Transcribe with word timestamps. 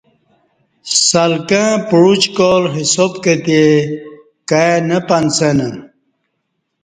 سلکں 1.07 1.69
پعُچکا 1.89 2.51
ل 2.61 2.63
حساب 2.75 3.13
کتی 3.23 3.63
کائی 4.49 4.77
نہ 4.87 4.97
پنڅہ 5.07 5.49
نہ 5.57 5.67